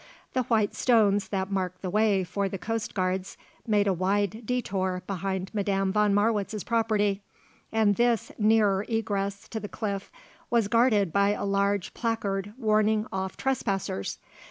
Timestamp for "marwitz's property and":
6.11-7.97